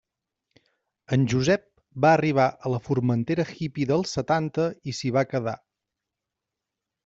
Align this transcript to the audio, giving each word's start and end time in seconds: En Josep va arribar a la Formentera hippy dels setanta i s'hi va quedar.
En 1.17 1.25
Josep 1.33 1.65
va 2.07 2.13
arribar 2.13 2.47
a 2.69 2.73
la 2.75 2.81
Formentera 2.89 3.47
hippy 3.53 3.87
dels 3.95 4.17
setanta 4.19 4.69
i 4.93 4.99
s'hi 5.01 5.15
va 5.19 5.29
quedar. 5.37 5.59